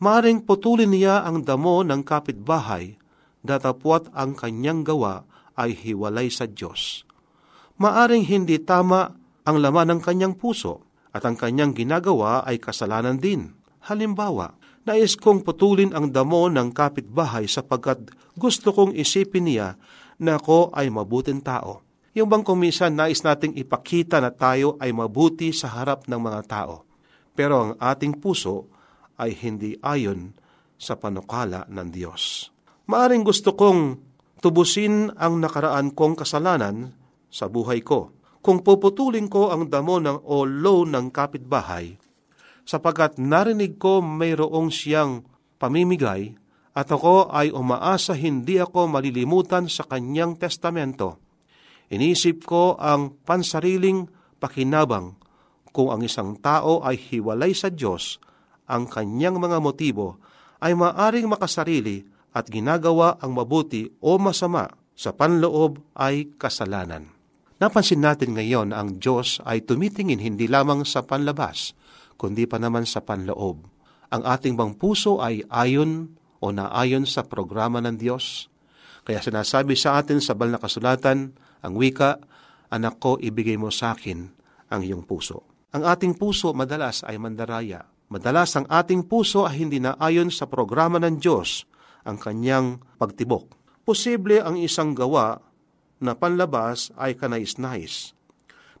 maring 0.00 0.48
putulin 0.48 0.88
niya 0.88 1.20
ang 1.20 1.44
damo 1.44 1.84
ng 1.84 2.00
kapitbahay 2.00 2.96
datapwat 3.44 4.08
ang 4.16 4.32
kanyang 4.32 4.88
gawa 4.88 5.28
ay 5.60 5.76
hiwalay 5.76 6.32
sa 6.32 6.48
Diyos. 6.48 7.04
Maaring 7.76 8.24
hindi 8.24 8.56
tama 8.56 9.12
ang 9.44 9.56
laman 9.60 9.92
ng 9.92 10.00
kanyang 10.00 10.32
puso 10.38 10.91
at 11.12 11.22
ang 11.28 11.36
kanyang 11.36 11.76
ginagawa 11.76 12.42
ay 12.48 12.56
kasalanan 12.56 13.20
din. 13.20 13.52
Halimbawa, 13.84 14.56
nais 14.88 15.14
kong 15.14 15.44
putulin 15.44 15.92
ang 15.92 16.08
damo 16.08 16.48
ng 16.48 16.72
kapitbahay 16.72 17.44
sapagkat 17.46 18.08
gusto 18.34 18.72
kong 18.72 18.96
isipin 18.96 19.46
niya 19.46 19.76
na 20.18 20.40
ako 20.40 20.72
ay 20.72 20.88
mabuting 20.88 21.44
tao. 21.44 21.84
Yung 22.12 22.28
bang 22.28 22.44
kumisan 22.44 22.92
nais 22.92 23.24
nating 23.24 23.56
ipakita 23.56 24.20
na 24.20 24.28
tayo 24.32 24.76
ay 24.80 24.92
mabuti 24.92 25.48
sa 25.52 25.72
harap 25.72 26.04
ng 26.08 26.20
mga 26.20 26.40
tao. 26.44 26.84
Pero 27.32 27.54
ang 27.56 27.72
ating 27.80 28.20
puso 28.20 28.68
ay 29.16 29.32
hindi 29.32 29.76
ayon 29.80 30.36
sa 30.76 31.00
panukala 31.00 31.64
ng 31.72 31.88
Diyos. 31.88 32.52
Maaring 32.90 33.24
gusto 33.24 33.56
kong 33.56 33.96
tubusin 34.44 35.14
ang 35.16 35.40
nakaraan 35.40 35.94
kong 35.96 36.18
kasalanan 36.20 36.92
sa 37.32 37.48
buhay 37.48 37.80
ko. 37.80 38.12
Kung 38.42 38.66
puputulin 38.66 39.30
ko 39.30 39.54
ang 39.54 39.70
damo 39.70 40.02
ng 40.02 40.26
o 40.26 40.42
ng 40.42 41.06
kapitbahay, 41.14 41.94
sapagkat 42.66 43.14
narinig 43.22 43.78
ko 43.78 44.02
mayroong 44.02 44.66
siyang 44.66 45.22
pamimigay 45.62 46.34
at 46.74 46.90
ako 46.90 47.30
ay 47.30 47.54
umaasa 47.54 48.18
hindi 48.18 48.58
ako 48.58 48.90
malilimutan 48.90 49.70
sa 49.70 49.86
kanyang 49.86 50.34
testamento. 50.34 51.22
Inisip 51.92 52.42
ko 52.42 52.74
ang 52.82 53.14
pansariling 53.22 54.10
pakinabang 54.42 55.14
kung 55.70 55.94
ang 55.94 56.02
isang 56.02 56.34
tao 56.42 56.82
ay 56.82 56.98
hiwalay 56.98 57.54
sa 57.54 57.70
Diyos, 57.70 58.18
ang 58.66 58.90
kanyang 58.90 59.38
mga 59.38 59.62
motibo 59.62 60.18
ay 60.58 60.74
maaring 60.74 61.30
makasarili 61.30 62.02
at 62.34 62.48
ginagawa 62.48 63.22
ang 63.22 63.38
mabuti 63.38 63.86
o 64.02 64.18
masama 64.18 64.66
sa 64.98 65.14
panloob 65.14 65.78
ay 65.94 66.32
kasalanan. 66.40 67.21
Napansin 67.62 68.02
natin 68.02 68.34
ngayon 68.34 68.74
ang 68.74 68.98
Diyos 68.98 69.38
ay 69.46 69.62
tumitingin 69.62 70.18
hindi 70.18 70.50
lamang 70.50 70.82
sa 70.82 71.06
panlabas, 71.06 71.78
kundi 72.18 72.42
pa 72.42 72.58
naman 72.58 72.82
sa 72.82 73.06
panloob. 73.06 73.62
Ang 74.10 74.22
ating 74.26 74.58
bang 74.58 74.74
puso 74.74 75.22
ay 75.22 75.46
ayon 75.46 76.10
o 76.42 76.50
naayon 76.50 77.06
sa 77.06 77.22
programa 77.22 77.78
ng 77.78 78.02
Diyos? 78.02 78.50
Kaya 79.06 79.22
sinasabi 79.22 79.78
sa 79.78 80.02
atin 80.02 80.18
sa 80.18 80.34
banal 80.34 80.58
na 80.58 80.62
kasulatan, 80.66 81.38
ang 81.62 81.74
wika, 81.78 82.18
Anak 82.74 82.98
ko, 82.98 83.14
ibigay 83.22 83.54
mo 83.54 83.70
sa 83.70 83.94
akin 83.94 84.26
ang 84.74 84.82
iyong 84.82 85.06
puso. 85.06 85.46
Ang 85.70 85.86
ating 85.86 86.18
puso 86.18 86.50
madalas 86.56 87.06
ay 87.06 87.14
mandaraya. 87.14 87.86
Madalas 88.10 88.58
ang 88.58 88.66
ating 88.66 89.06
puso 89.06 89.46
ay 89.46 89.62
hindi 89.62 89.78
naayon 89.78 90.34
sa 90.34 90.50
programa 90.50 90.98
ng 90.98 91.14
Diyos, 91.22 91.62
ang 92.02 92.18
kanyang 92.18 92.82
pagtibok. 92.98 93.54
Posible 93.86 94.42
ang 94.42 94.58
isang 94.58 94.98
gawa 94.98 95.51
na 96.02 96.18
panlabas 96.18 96.90
ay 96.98 97.14
kanais-nais. 97.14 98.12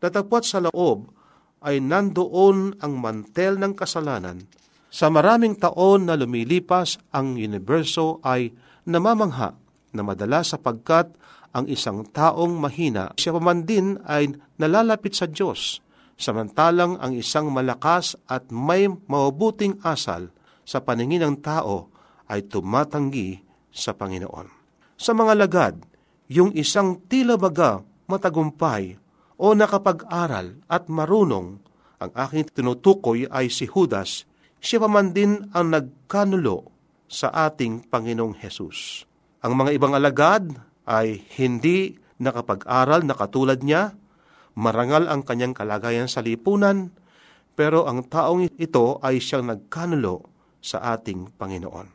Datapwat 0.02 0.42
sa 0.42 0.58
loob 0.58 1.14
ay 1.62 1.78
nandoon 1.78 2.82
ang 2.82 2.92
mantel 2.98 3.56
ng 3.62 3.72
kasalanan. 3.78 4.50
Sa 4.92 5.08
maraming 5.08 5.56
taon 5.56 6.10
na 6.10 6.18
lumilipas, 6.18 6.98
ang 7.14 7.38
universo 7.38 8.18
ay 8.26 8.52
namamangha 8.84 9.54
na 9.94 10.02
madalas 10.02 10.52
sapagkat 10.52 11.14
ang 11.52 11.68
isang 11.68 12.04
taong 12.08 12.58
mahina, 12.58 13.12
siya 13.16 13.36
man 13.36 13.68
din 13.68 14.00
ay 14.08 14.32
nalalapit 14.56 15.12
sa 15.12 15.28
Diyos, 15.28 15.84
samantalang 16.16 16.96
ang 16.96 17.12
isang 17.12 17.52
malakas 17.52 18.16
at 18.24 18.48
may 18.48 18.88
mabuting 18.88 19.76
asal 19.84 20.32
sa 20.64 20.80
paningin 20.80 21.24
ng 21.24 21.36
tao 21.44 21.92
ay 22.32 22.48
tumatanggi 22.48 23.44
sa 23.68 23.92
Panginoon. 23.92 24.48
Sa 24.96 25.12
mga 25.12 25.32
lagad, 25.36 25.74
yung 26.30 26.54
isang 26.54 27.02
tila 27.08 27.34
baga 27.38 27.82
matagumpay 28.06 28.98
o 29.40 29.56
nakapag-aral 29.56 30.62
at 30.70 30.86
marunong, 30.86 31.58
ang 32.02 32.10
aking 32.14 32.50
tinutukoy 32.50 33.26
ay 33.30 33.50
si 33.50 33.66
Judas, 33.66 34.26
siya 34.62 34.82
pa 34.82 34.90
man 34.90 35.10
din 35.10 35.50
ang 35.54 35.74
nagkanulo 35.74 36.70
sa 37.10 37.30
ating 37.50 37.90
Panginoong 37.90 38.38
Hesus. 38.38 39.06
Ang 39.42 39.58
mga 39.58 39.74
ibang 39.74 39.94
alagad 39.98 40.54
ay 40.86 41.26
hindi 41.38 41.98
nakapag-aral 42.22 43.02
na 43.02 43.14
katulad 43.18 43.58
niya, 43.62 43.98
marangal 44.54 45.10
ang 45.10 45.26
kanyang 45.26 45.54
kalagayan 45.54 46.06
sa 46.06 46.22
lipunan, 46.22 46.94
pero 47.58 47.90
ang 47.90 48.06
taong 48.06 48.46
ito 48.56 49.02
ay 49.02 49.18
siyang 49.18 49.50
nagkanulo 49.50 50.30
sa 50.62 50.94
ating 50.94 51.34
Panginoon. 51.34 51.86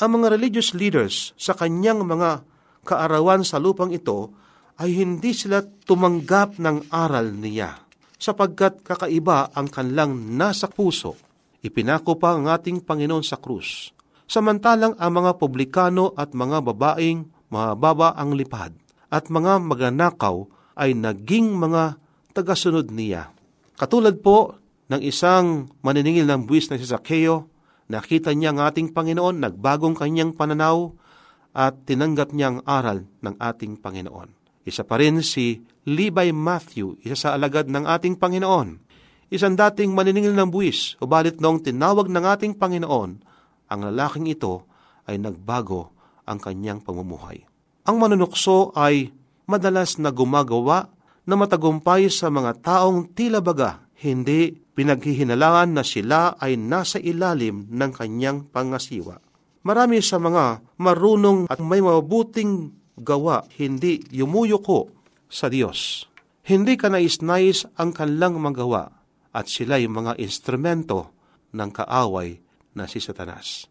Ang 0.00 0.10
mga 0.10 0.26
religious 0.32 0.72
leaders 0.72 1.36
sa 1.36 1.54
kanyang 1.54 2.02
mga 2.02 2.42
kaarawan 2.84 3.42
sa 3.42 3.56
lupang 3.58 3.90
ito 3.90 4.30
ay 4.78 4.94
hindi 5.00 5.32
sila 5.32 5.64
tumanggap 5.64 6.60
ng 6.60 6.92
aral 6.92 7.34
niya 7.34 7.84
sapagkat 8.24 8.80
kakaiba 8.80 9.52
ang 9.52 9.68
kanlang 9.68 10.36
nasa 10.38 10.70
puso. 10.70 11.18
Ipinako 11.60 12.16
pa 12.16 12.36
ang 12.36 12.48
ating 12.48 12.84
Panginoon 12.84 13.24
sa 13.24 13.36
krus. 13.36 13.92
Samantalang 14.24 14.96
ang 14.96 15.12
mga 15.12 15.36
publikano 15.36 16.16
at 16.16 16.32
mga 16.32 16.64
babaeng 16.64 17.28
mababa 17.52 18.16
ang 18.16 18.32
lipad 18.32 18.72
at 19.12 19.28
mga 19.28 19.60
maganakaw 19.60 20.48
ay 20.80 20.96
naging 20.96 21.52
mga 21.52 22.00
tagasunod 22.32 22.88
niya. 22.88 23.30
Katulad 23.76 24.18
po 24.24 24.58
ng 24.88 25.00
isang 25.04 25.70
maniningil 25.84 26.26
ng 26.26 26.48
buwis 26.48 26.72
na 26.72 26.80
si 26.80 26.88
Zaccheo, 26.88 27.48
nakita 27.92 28.32
niya 28.32 28.56
ang 28.56 28.64
ating 28.64 28.90
Panginoon, 28.96 29.44
nagbagong 29.44 29.94
kanyang 29.94 30.32
pananaw, 30.34 30.92
at 31.54 31.86
tinanggap 31.86 32.34
niya 32.34 32.50
ang 32.50 32.58
aral 32.66 33.06
ng 33.22 33.38
ating 33.38 33.78
Panginoon. 33.78 34.34
Isa 34.66 34.82
pa 34.82 34.98
rin 34.98 35.22
si 35.22 35.62
Levi 35.86 36.34
Matthew, 36.34 36.98
isa 37.06 37.14
sa 37.14 37.28
alagad 37.38 37.70
ng 37.70 37.86
ating 37.86 38.18
Panginoon. 38.18 38.82
Isang 39.30 39.54
dating 39.54 39.94
maniningil 39.94 40.34
ng 40.34 40.50
buwis, 40.50 40.98
ubalit 40.98 41.38
noong 41.38 41.62
tinawag 41.62 42.10
ng 42.10 42.24
ating 42.26 42.52
Panginoon, 42.58 43.10
ang 43.70 43.80
lalaking 43.80 44.28
ito 44.28 44.68
ay 45.08 45.16
nagbago 45.16 45.94
ang 46.28 46.40
kanyang 46.40 46.80
pamumuhay. 46.84 47.44
Ang 47.84 47.96
manunukso 48.00 48.72
ay 48.76 49.12
madalas 49.44 50.00
na 50.00 50.12
gumagawa 50.12 50.88
na 51.24 51.34
matagumpay 51.36 52.08
sa 52.12 52.28
mga 52.28 52.60
taong 52.60 53.12
tila 53.16 53.40
baga, 53.40 53.84
hindi 54.04 54.52
pinaghihinalangan 54.76 55.70
na 55.72 55.84
sila 55.84 56.36
ay 56.36 56.60
nasa 56.60 57.00
ilalim 57.00 57.68
ng 57.72 57.90
kanyang 57.96 58.44
pangasiwa. 58.48 59.23
Marami 59.64 60.04
sa 60.04 60.20
mga 60.20 60.60
marunong 60.76 61.48
at 61.48 61.56
may 61.56 61.80
mabuting 61.80 62.68
gawa 63.00 63.48
hindi 63.56 64.04
yumuyuko 64.12 64.92
sa 65.24 65.48
Diyos. 65.48 66.04
Hindi 66.44 66.76
ka 66.76 66.92
nais-nais 66.92 67.64
ang 67.80 67.96
kanilang 67.96 68.36
magawa 68.36 68.92
at 69.32 69.48
sila'y 69.48 69.88
mga 69.88 70.20
instrumento 70.20 71.16
ng 71.56 71.70
kaaway 71.72 72.44
na 72.76 72.84
si 72.84 73.00
Satanas. 73.00 73.64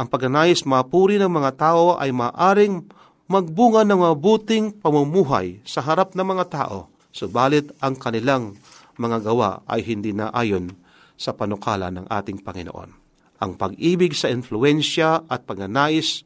Ang 0.00 0.08
pagnanais 0.08 0.64
mapuri 0.64 1.20
ng 1.20 1.28
mga 1.28 1.60
tao 1.60 2.00
ay 2.00 2.08
maaring 2.08 2.80
magbunga 3.28 3.84
ng 3.84 4.00
mabuting 4.00 4.72
pamumuhay 4.80 5.60
sa 5.68 5.84
harap 5.84 6.16
ng 6.16 6.24
mga 6.24 6.44
tao, 6.48 6.88
subalit 7.12 7.68
ang 7.84 8.00
kanilang 8.00 8.56
mga 8.96 9.20
gawa 9.20 9.60
ay 9.68 9.84
hindi 9.84 10.16
na 10.16 10.32
ayon 10.32 10.72
sa 11.20 11.36
panukala 11.36 11.92
ng 11.92 12.08
ating 12.08 12.40
Panginoon 12.40 13.03
ang 13.42 13.58
pag-ibig 13.58 14.14
sa 14.14 14.30
influensya 14.30 15.26
at 15.26 15.44
pagnanais 15.48 16.22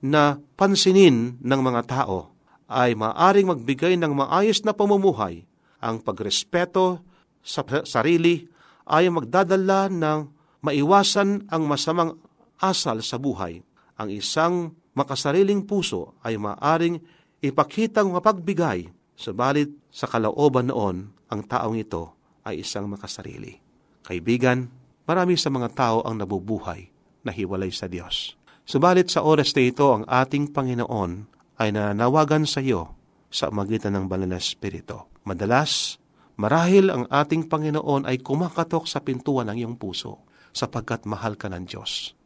na 0.00 0.40
pansinin 0.56 1.36
ng 1.40 1.60
mga 1.60 1.82
tao 1.88 2.32
ay 2.70 2.96
maaring 2.96 3.50
magbigay 3.50 3.98
ng 4.00 4.14
maayos 4.14 4.62
na 4.64 4.72
pamumuhay. 4.72 5.44
Ang 5.82 6.00
pagrespeto 6.00 7.02
sa 7.40 7.64
sarili 7.84 8.46
ay 8.88 9.10
magdadala 9.10 9.90
ng 9.90 10.18
maiwasan 10.64 11.48
ang 11.48 11.62
masamang 11.66 12.16
asal 12.60 13.00
sa 13.00 13.16
buhay. 13.16 13.64
Ang 14.00 14.08
isang 14.12 14.76
makasariling 14.96 15.64
puso 15.64 16.16
ay 16.24 16.36
maaring 16.36 17.00
ipakitang 17.40 18.12
mapagbigay, 18.12 18.92
subalit 19.16 19.72
sa 19.88 20.08
kalooban 20.08 20.68
noon, 20.68 21.12
ang 21.30 21.40
taong 21.44 21.76
ito 21.76 22.16
ay 22.44 22.64
isang 22.64 22.88
makasarili. 22.88 23.60
Kaibigan, 24.04 24.68
marami 25.04 25.36
sa 25.36 25.52
mga 25.52 25.68
tao 25.72 25.98
ang 26.04 26.18
nabubuhay 26.18 26.90
na 27.24 27.30
hiwalay 27.30 27.72
sa 27.72 27.86
Diyos. 27.86 28.36
Subalit 28.64 29.10
sa 29.10 29.26
oras 29.26 29.50
na 29.56 29.62
ito, 29.66 29.86
ang 29.90 30.04
ating 30.06 30.54
Panginoon 30.54 31.26
ay 31.60 31.74
nananawagan 31.74 32.46
sa 32.48 32.62
iyo 32.62 32.96
sa 33.28 33.52
magitan 33.52 33.94
ng 33.98 34.06
banal 34.06 34.30
na 34.30 34.38
Espiritu. 34.38 35.10
Madalas, 35.26 36.00
marahil 36.40 36.88
ang 36.88 37.04
ating 37.10 37.50
Panginoon 37.50 38.08
ay 38.08 38.22
kumakatok 38.22 38.88
sa 38.88 39.04
pintuan 39.04 39.50
ng 39.50 39.58
iyong 39.60 39.76
puso 39.76 40.24
sapagkat 40.50 41.06
mahal 41.06 41.36
ka 41.36 41.50
ng 41.50 41.66
Diyos. 41.66 42.16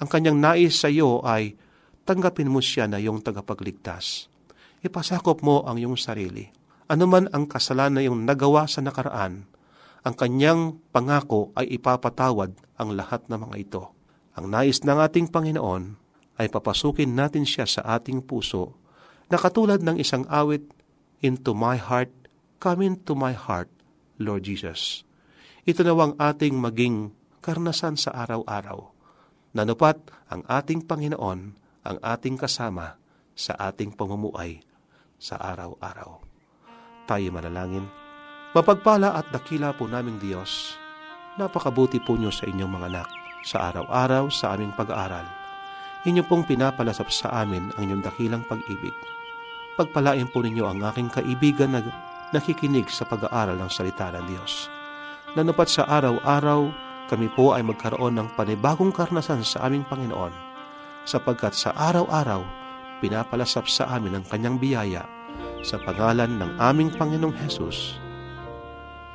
Ang 0.00 0.08
kanyang 0.10 0.38
nais 0.40 0.76
sa 0.78 0.88
iyo 0.88 1.24
ay 1.24 1.56
tanggapin 2.04 2.52
mo 2.52 2.60
siya 2.60 2.84
na 2.84 3.00
iyong 3.00 3.24
tagapagligtas. 3.24 4.28
Ipasakop 4.84 5.40
mo 5.40 5.64
ang 5.64 5.80
iyong 5.80 5.96
sarili. 5.96 6.52
Ano 6.92 7.08
man 7.08 7.32
ang 7.32 7.48
kasalanan 7.48 7.96
na 7.96 8.00
iyong 8.04 8.28
nagawa 8.28 8.68
sa 8.68 8.84
nakaraan, 8.84 9.48
ang 10.04 10.14
kanyang 10.14 10.84
pangako 10.92 11.48
ay 11.56 11.80
ipapatawad 11.80 12.52
ang 12.76 12.88
lahat 12.92 13.24
ng 13.32 13.40
mga 13.48 13.56
ito. 13.56 13.82
Ang 14.36 14.52
nais 14.52 14.84
ng 14.84 15.00
ating 15.00 15.32
Panginoon 15.32 15.96
ay 16.36 16.52
papasukin 16.52 17.16
natin 17.16 17.48
siya 17.48 17.64
sa 17.64 17.80
ating 17.96 18.20
puso 18.20 18.76
na 19.32 19.40
katulad 19.40 19.80
ng 19.80 19.96
isang 19.96 20.28
awit, 20.28 20.68
Into 21.24 21.56
my 21.56 21.80
heart, 21.80 22.12
come 22.60 22.84
into 22.84 23.16
my 23.16 23.32
heart, 23.32 23.72
Lord 24.20 24.44
Jesus. 24.44 25.08
Ito 25.64 25.80
nawang 25.80 26.20
ating 26.20 26.52
maging 26.52 27.16
karnasan 27.40 27.96
sa 27.96 28.12
araw-araw. 28.12 28.92
Nanupat 29.56 30.04
ang 30.28 30.44
ating 30.44 30.84
Panginoon, 30.84 31.40
ang 31.80 31.96
ating 32.04 32.36
kasama 32.36 33.00
sa 33.32 33.56
ating 33.56 33.96
pamumuay 33.96 34.60
sa 35.16 35.40
araw-araw. 35.40 36.20
Tayo 37.08 37.28
manalangin. 37.32 38.03
Mapagpala 38.54 39.18
at 39.18 39.26
dakila 39.34 39.74
po 39.74 39.90
naming 39.90 40.22
Diyos, 40.22 40.78
napakabuti 41.34 41.98
po 41.98 42.14
niyo 42.14 42.30
sa 42.30 42.46
inyong 42.46 42.70
mga 42.70 42.86
anak 42.86 43.08
sa 43.42 43.66
araw-araw 43.66 44.30
sa 44.30 44.54
aming 44.54 44.70
pag-aaral. 44.78 45.26
Inyo 46.06 46.22
pong 46.22 46.46
pinapalasap 46.46 47.10
sa 47.10 47.34
amin 47.42 47.74
ang 47.74 47.82
inyong 47.82 48.06
dakilang 48.06 48.46
pag-ibig. 48.46 48.94
Pagpalain 49.74 50.30
po 50.30 50.38
ninyo 50.46 50.70
ang 50.70 50.86
aking 50.86 51.10
kaibigan 51.10 51.74
na 51.74 51.82
nakikinig 52.30 52.86
sa 52.94 53.02
pag-aaral 53.02 53.58
ng 53.58 53.70
salita 53.74 54.14
ng 54.14 54.22
Diyos. 54.22 54.70
Nanupat 55.34 55.66
sa 55.66 55.90
araw-araw, 55.90 56.70
kami 57.10 57.26
po 57.34 57.58
ay 57.58 57.66
magkaroon 57.66 58.14
ng 58.14 58.38
panibagong 58.38 58.94
karnasan 58.94 59.42
sa 59.42 59.66
aming 59.66 59.82
Panginoon, 59.82 60.30
sapagkat 61.02 61.58
sa 61.58 61.74
araw-araw, 61.74 62.46
pinapalasap 63.02 63.66
sa 63.66 63.90
amin 63.90 64.22
ang 64.22 64.24
kanyang 64.30 64.62
biyaya 64.62 65.02
sa 65.66 65.74
pangalan 65.82 66.38
ng 66.38 66.54
aming 66.62 66.94
Panginoong 66.94 67.34
Hesus. 67.34 68.03